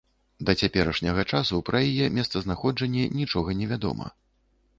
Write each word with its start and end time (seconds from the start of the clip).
Да 0.47 0.53
цяперашняга 0.61 1.25
часу 1.31 1.59
пра 1.67 1.81
яе 1.91 2.07
месцазнаходжанне 2.17 3.05
нічога 3.19 3.49
не 3.61 3.71
вядома. 3.75 4.11